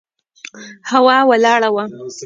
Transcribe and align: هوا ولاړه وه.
هوا 0.91 1.17
ولاړه 1.29 1.69
وه. 1.75 1.83